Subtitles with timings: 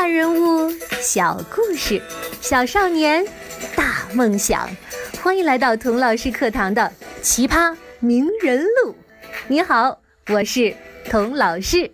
[0.00, 0.70] 大人物，
[1.02, 2.00] 小故事，
[2.40, 3.22] 小少年，
[3.76, 4.66] 大梦想。
[5.22, 6.90] 欢迎来到童老师课堂的
[7.22, 8.92] 《奇葩名人录》。
[9.46, 10.74] 你好，我是
[11.04, 11.92] 童老师。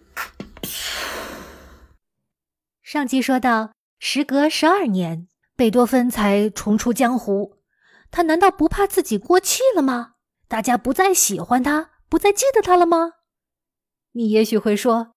[2.85, 5.27] 上集说到，时隔十二年，
[5.57, 7.57] 贝多芬才重出江湖。
[8.13, 10.13] 他难道不怕自己过气了吗？
[10.47, 13.15] 大家不再喜欢他，不再记得他了吗？
[14.13, 15.16] 你也许会说。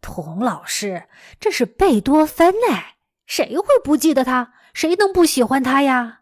[0.00, 1.08] 童老师，
[1.40, 2.96] 这是贝多芬哎，
[3.26, 4.54] 谁会不记得他？
[4.72, 6.20] 谁能不喜欢他呀？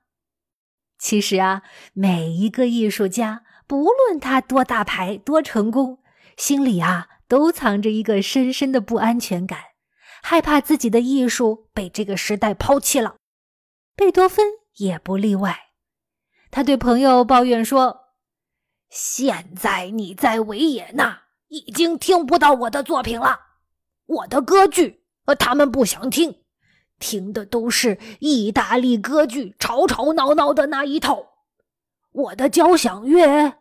[0.98, 6.02] 其实啊，每一个艺术家，不论他多大牌、多成功，
[6.36, 9.58] 心里啊都藏着一个深深的不安全感，
[10.22, 13.16] 害怕自己的艺术被这个时代抛弃了。
[13.96, 14.46] 贝多芬
[14.76, 15.58] 也不例外。
[16.50, 18.12] 他对朋友抱怨说
[18.88, 23.40] ：“现在你在维也纳已经听不到我的作品了。”
[24.06, 26.42] 我的歌剧，呃，他们不想听，
[26.98, 31.26] 听的都是意大利歌剧吵吵闹闹的那一套。
[32.12, 33.54] 我的交响乐，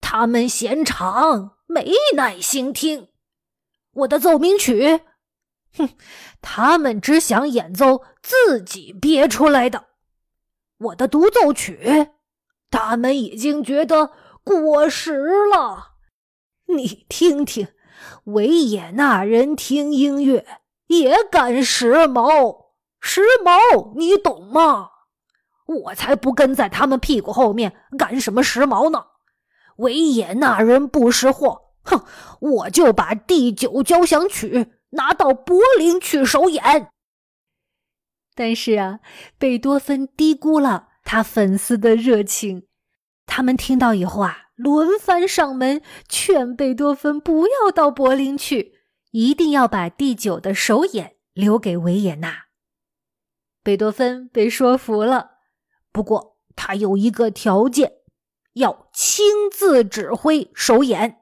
[0.00, 3.08] 他们嫌长，没耐心听。
[3.92, 5.00] 我的奏鸣曲，
[5.76, 5.90] 哼，
[6.40, 9.86] 他们只想演奏自己憋出来的。
[10.78, 12.12] 我的独奏曲，
[12.70, 14.12] 他们已经觉得
[14.44, 15.96] 过时了。
[16.66, 17.68] 你听听。
[18.24, 20.46] 维也纳人听音乐
[20.86, 22.66] 也赶时髦，
[23.00, 24.90] 时髦你懂吗？
[25.66, 29.04] 我才不跟在他们屁股后面赶什么时髦呢！
[29.76, 32.04] 维也纳人不识货，哼，
[32.40, 36.90] 我就把第九交响曲拿到柏林去首演。
[38.34, 39.00] 但是啊，
[39.36, 42.67] 贝多芬低估了他粉丝的热情，
[43.28, 44.46] 他们听到以后啊。
[44.58, 48.72] 轮番上门劝贝多芬不要到柏林去，
[49.12, 52.46] 一定要把第九的首演留给维也纳。
[53.62, 55.30] 贝多芬被说服了，
[55.92, 57.98] 不过他有一个条件，
[58.54, 61.18] 要亲自指挥首演。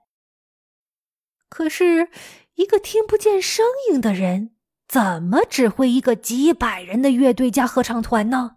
[1.51, 2.09] 可是，
[2.55, 4.53] 一个听不见声音的人
[4.89, 8.57] 怎么指挥一个几百人的乐队加合唱团呢？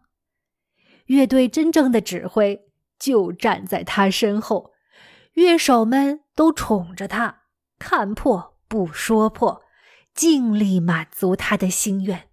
[1.07, 2.68] 乐队真正的指挥。
[2.99, 4.73] 就站在他身后，
[5.33, 7.43] 乐手们都宠着他，
[7.79, 9.63] 看破不说破，
[10.13, 12.27] 尽力满足他的心愿。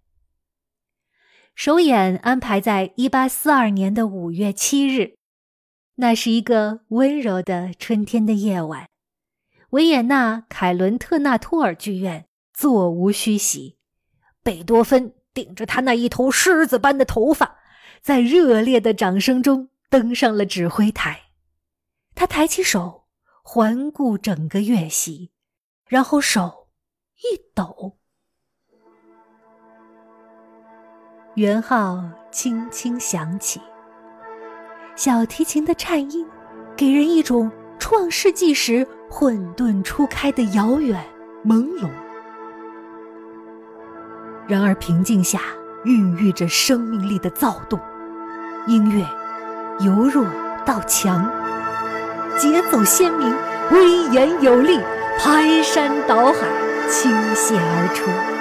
[1.55, 5.17] 首演安排在一八四二年的五月七日，
[5.95, 8.89] 那是一个温柔的春天的夜晚，
[9.71, 13.79] 维也纳凯伦特纳托尔剧院座无虚席，
[14.43, 17.57] 贝多芬顶着他那一头狮子般的头发，
[18.03, 19.71] 在热烈的掌声中。
[19.89, 21.31] 登上了指挥台，
[22.15, 23.05] 他抬起手
[23.43, 25.31] 环顾整个乐席，
[25.87, 26.69] 然后手
[27.19, 27.97] 一抖，
[31.37, 32.03] 圆号
[32.33, 33.61] 轻轻响起，
[34.97, 36.27] 小提琴的颤音
[36.77, 41.03] 给人一种创世纪时混沌初开的遥远
[41.45, 41.89] 朦胧。
[44.49, 45.41] 然而平静下
[45.85, 47.81] 孕育着生命力的躁动，
[48.67, 49.07] 音乐。
[49.79, 50.25] 由弱
[50.65, 51.29] 到强，
[52.39, 53.35] 节奏鲜明，
[53.71, 54.81] 威严有力，
[55.19, 56.49] 排山倒海，
[56.89, 58.36] 倾泻而出。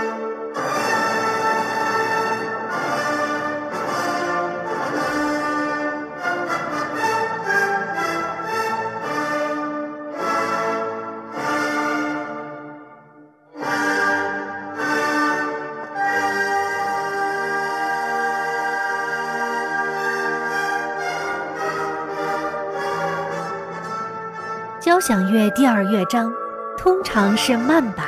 [24.96, 26.34] 交响乐第二乐章
[26.78, 28.08] 通常是慢板，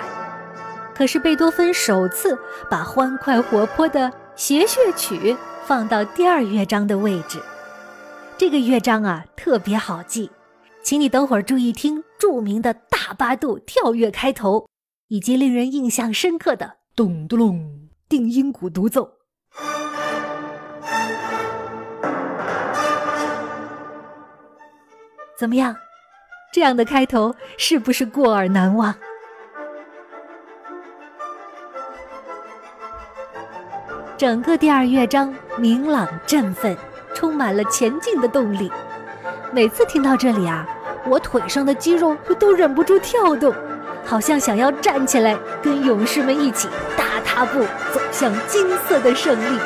[0.95, 2.39] 可是贝多芬首次
[2.69, 7.41] 把欢快活泼的协谑曲放到第二乐章的位置。
[8.37, 10.31] 这个乐章啊特别好记，
[10.81, 14.65] 请你等会儿注意听著名的大八度跳跃开头，
[15.09, 19.09] 以及令人印象深刻的咚咚隆定音鼓独奏。
[25.37, 25.75] 怎么样？
[26.51, 28.93] 这样的开头是不是过耳难忘？
[34.17, 36.75] 整个第二乐章明朗振奋，
[37.13, 38.71] 充满了前进的动力。
[39.51, 40.65] 每次听到这里啊，
[41.05, 43.53] 我腿上的肌肉都忍不住跳动，
[44.03, 46.67] 好像想要站起来，跟勇士们一起
[46.97, 47.59] 大踏步
[47.93, 49.59] 走向金色的胜利。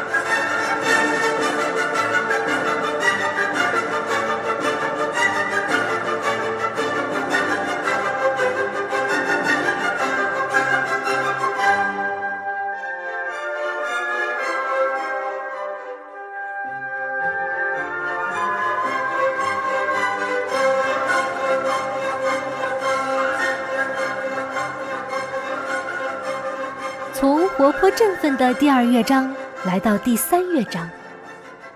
[27.95, 29.33] 振奋的第二乐章
[29.65, 30.89] 来到第三乐章，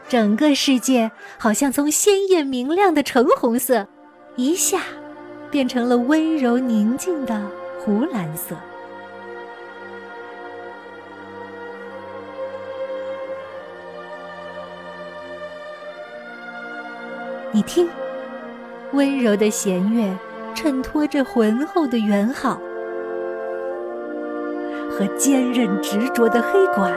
[0.08, 3.88] 整个世界好像从鲜艳明亮的橙红色，
[4.36, 4.82] 一下
[5.52, 7.42] 变成了温柔宁静的
[7.80, 8.56] 湖蓝色。
[17.52, 17.90] 你听，
[18.94, 20.18] 温柔的弦乐
[20.54, 22.60] 衬托着浑厚的圆号。
[24.98, 26.90] 和坚韧执着的黑管，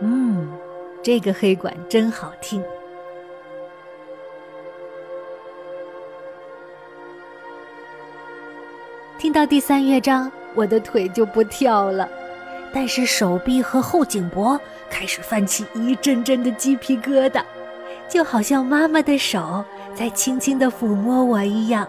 [0.00, 0.48] 嗯，
[1.00, 2.60] 这个黑管真好听。
[9.18, 12.08] 听到第三乐章，我的腿就不跳了，
[12.72, 14.60] 但是手臂和后颈脖
[14.90, 17.40] 开始泛起一阵阵的鸡皮疙瘩，
[18.08, 21.88] 就好像妈妈的手在轻轻的抚摸我一样。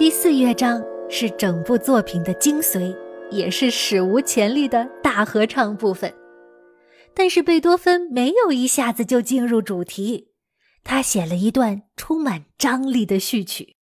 [0.00, 2.96] 第四乐章是整部作品的精髓，
[3.30, 6.10] 也是史无前例的大合唱部分。
[7.12, 10.28] 但是贝多芬没有一下子就进入主题，
[10.82, 13.76] 他写了一段充满张力的序曲。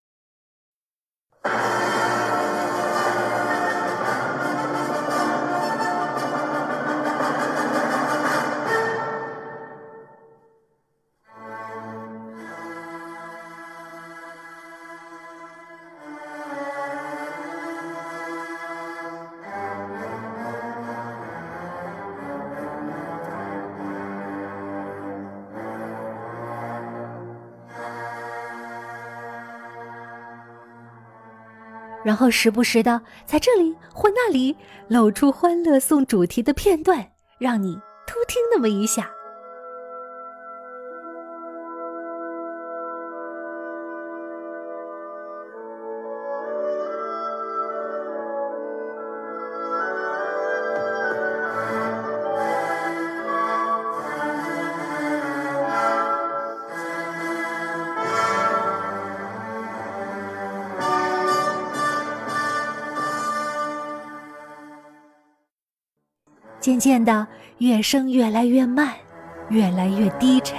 [32.08, 34.56] 然后时不时的在这里或那里
[34.88, 37.06] 露出《欢乐颂》主题的片段，
[37.38, 37.74] 让你
[38.06, 39.10] 偷听那么一下。
[66.78, 67.26] 渐渐的，
[67.58, 68.94] 乐声越来越慢，
[69.48, 70.56] 越来越低沉，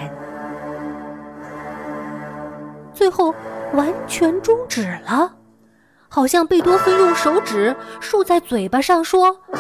[2.94, 3.34] 最后
[3.74, 5.34] 完全终止了，
[6.10, 9.60] 好像贝多芬用手指竖在嘴巴上说：“嘘。”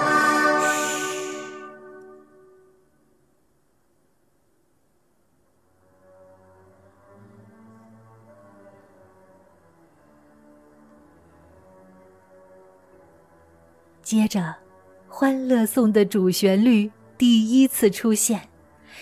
[14.04, 14.40] 接着。
[15.20, 18.40] 《欢乐颂》的主旋律第一次出现，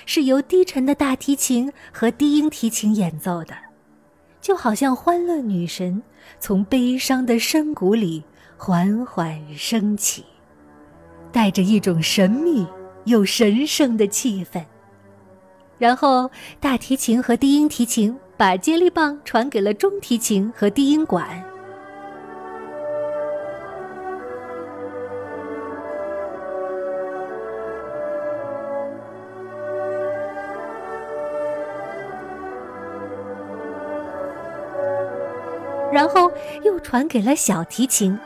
[0.08, 3.54] 是由低沉的大提琴和低音提琴演奏的，
[4.42, 6.02] 就好像欢乐女神
[6.40, 8.24] 从悲伤的深谷里
[8.58, 10.26] 缓缓升起，
[11.32, 12.66] 带着一种神秘
[13.06, 14.66] 又神圣的气氛。
[15.78, 21.47] 然后，大提琴和低音提琴把接力棒传给了中提琴和低音管。
[35.98, 38.20] 然后又传给了小提琴，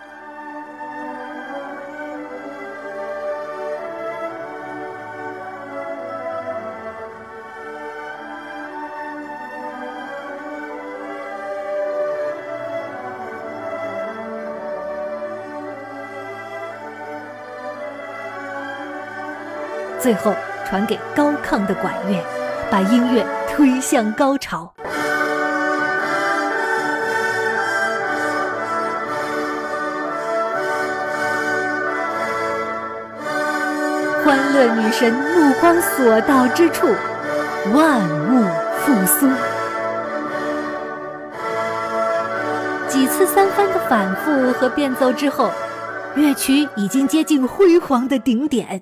[19.97, 20.33] 最后
[20.65, 22.21] 传给高亢的管乐，
[22.69, 24.73] 把音乐推向高潮。
[34.31, 36.87] 欢乐女神目光所到之处，
[37.73, 38.47] 万物
[38.79, 39.27] 复苏。
[42.87, 45.51] 几次三番的反复和变奏之后，
[46.15, 48.81] 乐曲已经接近辉煌的顶点。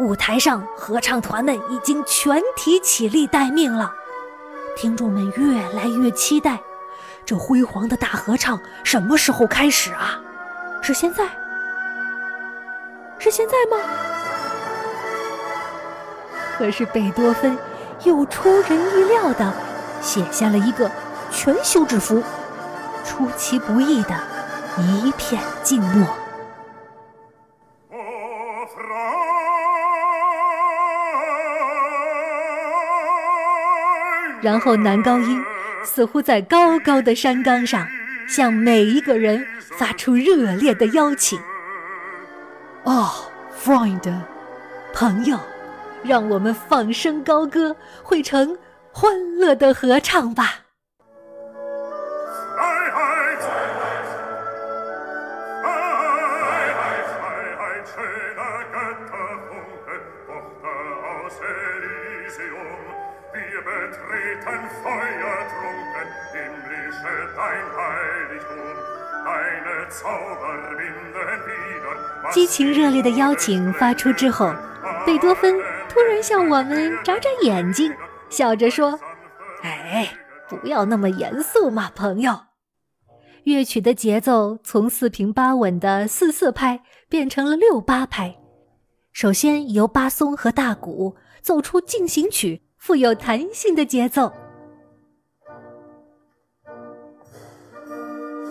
[0.00, 3.92] 舞台上，合唱团们已经全体起立待命了。
[4.76, 6.58] 听众们越来越期待，
[7.24, 10.18] 这辉煌的大合唱什么时候开始啊？
[10.82, 11.24] 是现在？
[13.20, 13.80] 是现在吗？
[16.58, 17.56] 可是贝多芬
[18.02, 19.52] 又出人意料地
[20.02, 20.90] 写下了一个
[21.30, 22.22] 全休止符，
[23.04, 24.14] 出其不意的
[24.76, 26.06] 一片静默。
[34.40, 35.44] 然后男高音
[35.84, 37.86] 似乎在高高的山岗上，
[38.28, 39.46] 向每一个人
[39.76, 41.38] 发出热烈的邀请。
[42.84, 43.10] 哦
[43.60, 44.12] ，friend，
[44.94, 45.38] 朋友，
[46.02, 48.56] 让我们放声高歌，汇成
[48.92, 50.54] 欢乐的合唱吧。
[72.30, 74.52] 激情热烈的邀请发出之后，
[75.04, 75.58] 贝多芬
[75.98, 77.92] 突然向我们眨眨眼睛，
[78.30, 78.96] 笑着说
[79.64, 80.08] ：“哎，
[80.48, 82.38] 不要那么严肃嘛，朋友。”
[83.42, 88.36] 乐曲的节奏从四平八稳的四四拍变成了六八拍。
[89.12, 94.32] 首先由巴松和大鼓奏出进行曲，富有弹性的节奏，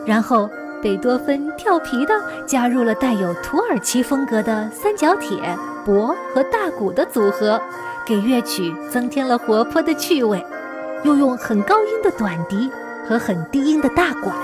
[0.05, 0.49] 然后。
[0.81, 2.13] 贝多芬调皮地
[2.45, 5.37] 加入了带有土耳其风格的三角铁、
[5.85, 7.59] 钹和大鼓的组合，
[8.05, 10.43] 给乐曲增添了活泼的趣味。
[11.03, 12.69] 又用很高音的短笛
[13.07, 14.35] 和很低音的大管，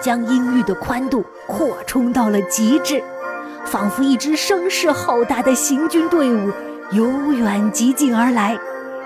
[0.00, 3.02] 将音域的宽度扩充到了极致，
[3.64, 6.50] 仿佛一支声势浩大的行军队伍
[6.92, 8.58] 由远及近而来。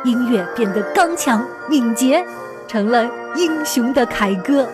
[0.04, 2.24] 音乐变得刚强敏捷，
[2.66, 4.68] 成了英雄的凯歌。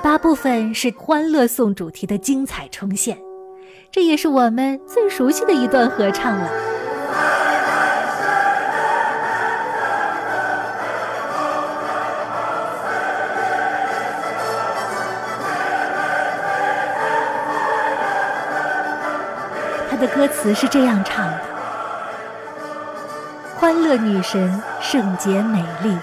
[0.00, 3.18] 八部分是《欢乐颂》主题的精彩重现，
[3.92, 6.50] 这也是我们最熟悉的一段合唱了。
[19.90, 21.40] 它的歌词是这样唱的
[23.60, 25.94] ：“欢乐女神，圣洁美丽，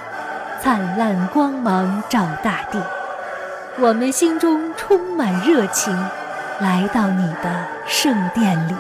[0.62, 2.80] 灿烂光芒照大地。”
[3.80, 5.96] 我们心中充满热情，
[6.60, 8.76] 来到你的圣殿里。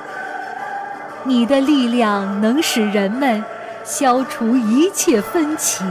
[1.23, 3.43] 你的力量能使人们
[3.83, 5.85] 消除一切分歧，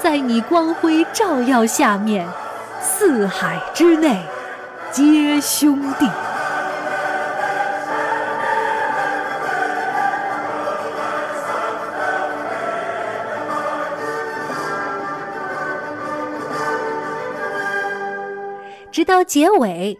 [0.00, 2.24] 在你光辉照耀下面，
[2.80, 4.22] 四海之内
[4.92, 6.08] 皆兄弟。
[18.98, 19.96] 直到结尾，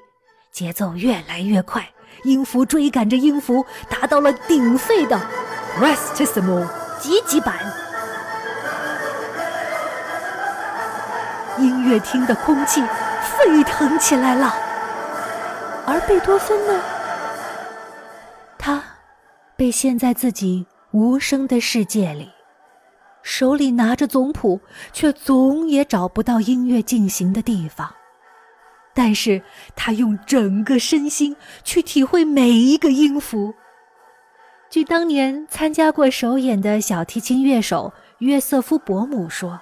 [0.50, 1.88] 节奏越来越快，
[2.24, 5.16] 音符追赶着音符，达到了鼎沸的
[5.80, 6.66] Restissimo
[6.98, 7.54] 极级版。
[11.58, 12.82] 音乐厅的空气
[13.22, 14.52] 沸腾起来了，
[15.86, 16.82] 而贝多芬呢？
[18.58, 18.82] 他
[19.54, 22.28] 被陷在自己无声的世界里，
[23.22, 24.60] 手里拿着总谱，
[24.92, 27.94] 却总也找不到音乐进行的地方。
[28.98, 29.40] 但是
[29.76, 33.54] 他用整个身心去体会每一个音符。
[34.68, 39.60] 据当年参加过首演的小提琴乐手约瑟夫·伯姆说，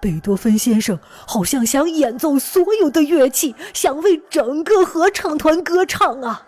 [0.00, 6.46] 贝多芬先生好像想演奏所有的乐器，想为整个合唱团歌唱啊。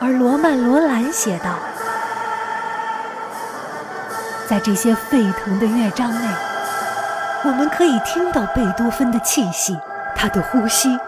[0.00, 1.56] 而罗曼·罗兰写道，
[4.48, 6.28] 在这些沸腾的乐章内，
[7.44, 9.76] 我们可以听到贝多芬的气息。
[10.14, 10.98] 他的呼吸，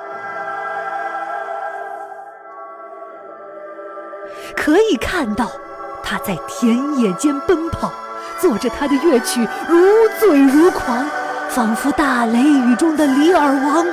[4.55, 5.51] 可以看到
[6.03, 7.91] 他在田野间奔跑，
[8.39, 9.79] 做着他的乐曲，如
[10.21, 11.09] 醉如狂，
[11.49, 13.87] 仿佛大雷雨中的李尔王。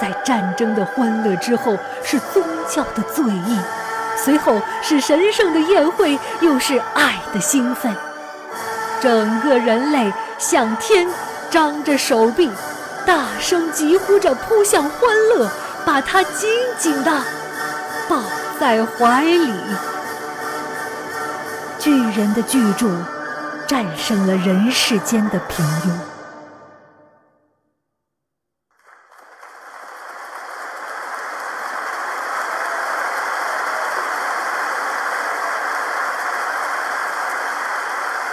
[0.00, 3.58] 在战争的欢乐之后是宗教的醉意，
[4.16, 7.94] 随后是神圣的宴会，又是爱的兴奋。
[9.00, 11.08] 整个人类向天
[11.50, 12.50] 张着手臂。
[13.06, 15.50] 大声疾呼着扑向欢乐，
[15.84, 17.22] 把他紧紧地
[18.08, 18.22] 抱
[18.58, 19.52] 在怀里。
[21.78, 22.88] 巨人的巨著
[23.66, 25.90] 战胜了人世间的平庸。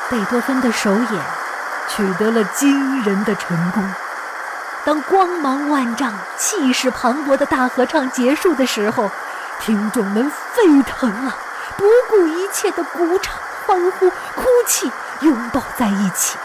[0.09, 1.21] 贝多芬的首演
[1.89, 3.83] 取得了惊人的成功。
[4.83, 9.09] 当光芒万丈、气势磅礴的大合唱结束的时候，
[9.59, 11.35] 听众们沸腾了，
[11.77, 13.33] 不顾一切的鼓掌、
[13.67, 16.38] 欢呼、哭泣，拥抱在一起。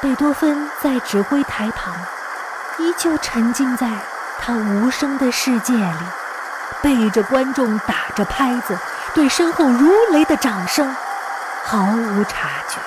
[0.00, 1.92] 贝多芬在指挥台旁，
[2.78, 3.88] 依旧沉浸在
[4.40, 5.98] 他无声的世界里，
[6.82, 8.78] 背着观众打着拍子，
[9.12, 10.94] 对身后如雷的掌声
[11.64, 12.78] 毫无察觉。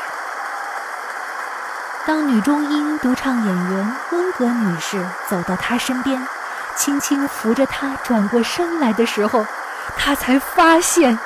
[2.09, 4.99] 当女中音独唱演员温格女士
[5.29, 6.27] 走到他身边，
[6.75, 9.45] 轻轻扶着他转过身来的时候，
[9.95, 11.19] 他才发现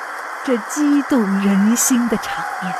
[0.44, 2.74] 这激动人心的场面。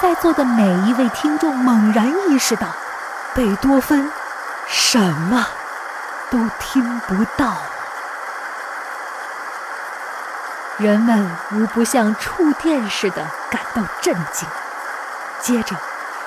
[0.00, 2.68] 在座的每一位听众猛然意识到，
[3.34, 4.08] 贝多芬
[4.68, 5.44] 什么
[6.30, 7.56] 都听不到。
[10.76, 14.46] 人们无不像触电似的感到震惊，
[15.40, 15.74] 接着。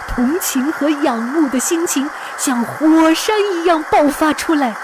[0.08, 4.76] 同情和仰慕的心情像火山一样爆发出来。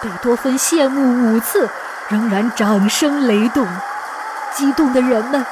[0.00, 1.68] 贝多芬谢幕五次，
[2.08, 3.66] 仍然掌声雷动，
[4.54, 5.46] 激动的人们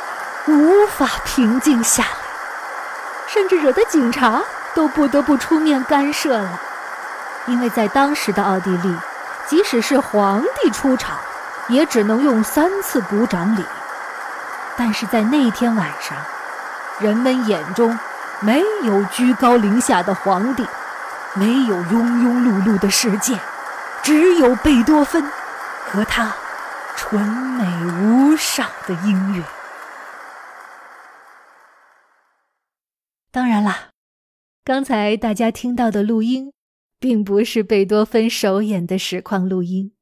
[0.46, 2.08] 无法平静下来，
[3.28, 4.42] 甚至惹得警察
[4.74, 6.60] 都不得不出面干涉了。
[7.46, 8.96] 因为在当时的奥地利，
[9.46, 11.16] 即使是皇帝出场，
[11.68, 13.64] 也只能用三次鼓掌礼。
[14.76, 16.16] 但是在那天晚上，
[16.98, 17.98] 人们眼中。
[18.42, 20.64] 没有居高临下的皇帝，
[21.34, 23.38] 没有庸庸碌碌的世界，
[24.02, 25.22] 只有贝多芬
[25.84, 26.34] 和他
[26.96, 27.66] 纯美
[28.02, 29.44] 无上的音乐。
[33.30, 33.90] 当然啦，
[34.64, 36.52] 刚才大家听到的录音，
[36.98, 39.92] 并不是贝多芬首演的实况录音，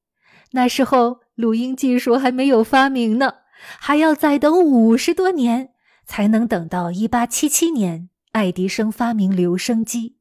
[0.52, 3.34] 那时候录音技术还没有发明呢，
[3.80, 5.70] 还要再等五十多年，
[6.06, 8.08] 才能等到一八七七年。
[8.32, 10.18] 爱迪生发明留声机，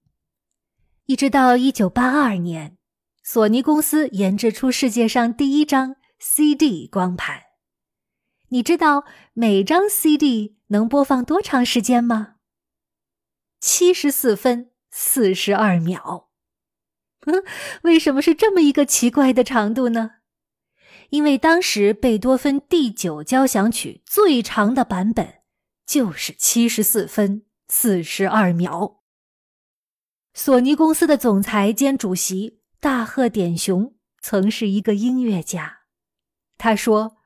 [1.05, 2.77] 一直到一九八二年，
[3.23, 7.43] 索尼公司研制出世界上第一张 CD 光盘。
[8.49, 12.35] 你知道每张 CD 能播放多长时间吗？
[13.59, 16.29] 七十四分四十二秒。
[17.81, 20.11] 为什么是这么一个奇怪的长度呢？
[21.09, 25.41] 因为当时贝多芬第九交响曲最长的版本
[25.85, 27.43] 就是七十四分。
[27.69, 29.01] 四十二秒。
[30.33, 35.79] 索尼公司的总裁兼主席大贺典雄曾是一个音乐家。
[36.57, 37.17] 他说：“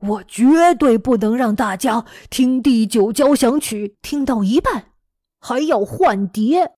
[0.00, 4.92] 我绝对不能让大家听第九交响曲听到一半，
[5.38, 6.72] 还要换碟。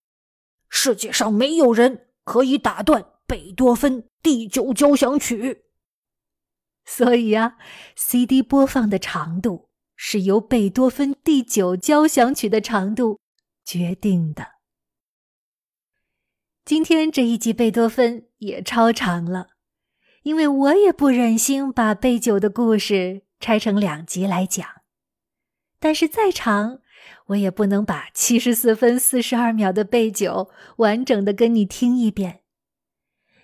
[0.69, 5.65] 世界上没有人可以打断贝多芬第九交响曲。
[6.85, 7.57] 所以啊
[7.97, 9.68] ，CD 播放的长度。”
[10.01, 13.19] 是由贝多芬第九交响曲的长度
[13.65, 14.47] 决定的。
[16.65, 19.49] 今天这一集贝多芬也超长了，
[20.23, 24.65] 因为我也不忍心把贝九的故事拆成两集来讲。
[25.81, 26.79] 但是再长，
[27.27, 32.43] 我也不能把七十四分四十二秒的贝九完整的跟你听一遍。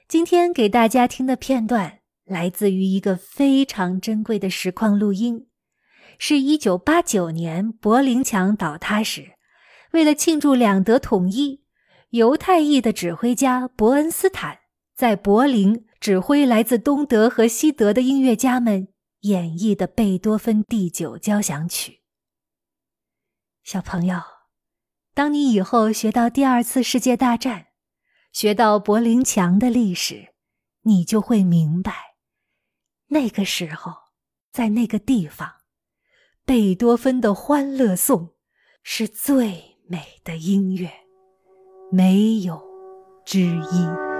[0.07, 5.49] 今天给大家听的片段来自于一个非常珍贵的实况录音。
[6.27, 9.33] 是一九八九年柏林墙倒塌时，
[9.93, 11.63] 为了庆祝两德统一，
[12.13, 14.61] 犹太裔的指挥家伯恩斯坦
[14.97, 18.89] 在柏林指挥来自东德和西德的音乐家们
[19.21, 22.01] 演绎的贝多芬第九交响曲。
[23.63, 24.19] 小朋友，
[25.13, 27.67] 当你以后学到第二次世界大战，
[28.33, 30.33] 学到柏林墙的历史，
[30.85, 31.93] 你就会明白，
[33.09, 33.93] 那个时候
[34.51, 35.57] 在那个地方。
[36.47, 38.21] 贝多芬的《欢乐颂》
[38.83, 40.91] 是最美的音乐，
[41.91, 42.61] 没有
[43.25, 44.13] 之一。